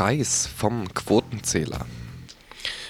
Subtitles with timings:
[0.00, 1.84] Preis vom Quotenzähler.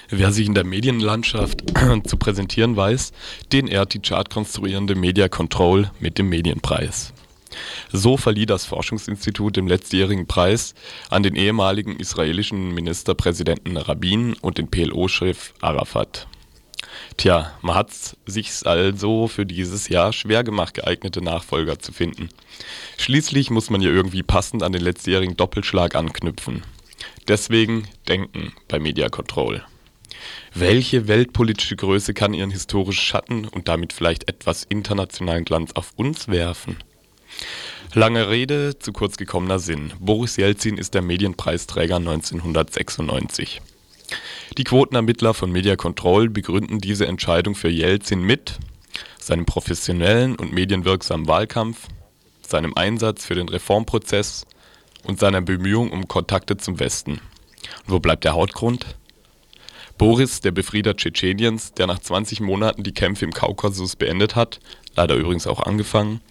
[0.09, 1.61] Wer sich in der Medienlandschaft
[2.05, 3.11] zu präsentieren weiß,
[3.51, 7.11] den ehrt die chartkonstruierende Media Control mit dem Medienpreis.
[7.91, 10.73] So verlieh das Forschungsinstitut den letztjährigen Preis
[11.09, 16.27] an den ehemaligen israelischen Ministerpräsidenten Rabin und den PLO-Chef Arafat.
[17.17, 22.29] Tja, man hat's sich also für dieses Jahr schwer gemacht, geeignete Nachfolger zu finden.
[22.97, 26.63] Schließlich muss man ja irgendwie passend an den letztjährigen Doppelschlag anknüpfen.
[27.27, 29.63] Deswegen Denken bei Media Control.
[30.53, 36.27] Welche weltpolitische Größe kann ihren historischen Schatten und damit vielleicht etwas internationalen Glanz auf uns
[36.27, 36.77] werfen?
[37.93, 39.93] Lange Rede, zu kurz gekommener Sinn.
[39.99, 43.61] Boris Jelzin ist der Medienpreisträger 1996.
[44.57, 48.59] Die Quotenermittler von Media Control begründen diese Entscheidung für Jelzin mit
[49.19, 51.87] seinem professionellen und medienwirksamen Wahlkampf,
[52.45, 54.45] seinem Einsatz für den Reformprozess
[55.03, 57.13] und seiner Bemühung um Kontakte zum Westen.
[57.13, 58.85] Und wo bleibt der Hautgrund?
[59.97, 64.59] Boris, der Befrieder Tschetscheniens, der nach 20 Monaten die Kämpfe im Kaukasus beendet hat,
[64.95, 66.21] leider übrigens auch angefangen,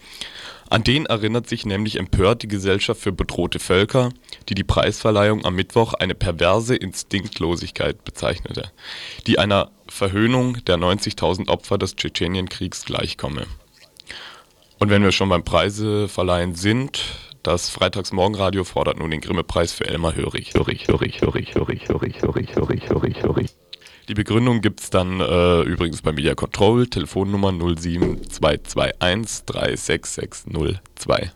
[0.70, 4.10] an den erinnert sich nämlich empört die Gesellschaft für bedrohte Völker,
[4.48, 8.70] die die Preisverleihung am Mittwoch eine perverse Instinktlosigkeit bezeichnete,
[9.26, 13.46] die einer Verhöhnung der 90.000 Opfer des Tschetschenienkriegs gleichkomme.
[14.78, 17.02] Und wenn wir schon beim Preiseverleihen sind,
[17.42, 20.52] das Freitagsmorgenradio fordert nun den Grimme-Preis für Elmar Hörig.
[20.54, 23.50] Hörig, Hörig, Hörig, Hörig, Hörig, Hörig, Hörig, Hörig, Hörig.
[24.08, 31.30] Die Begründung gibt es dann äh, übrigens bei Media Control, Telefonnummer 07221 36602.